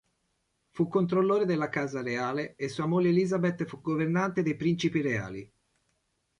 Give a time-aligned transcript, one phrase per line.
[0.71, 5.53] Fu controllore della casa reale e sua moglie Elizabeth fu governante dei principi reali.